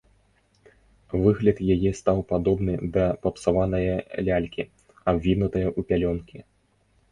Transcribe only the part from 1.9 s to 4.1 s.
стаў падобны да папсаванае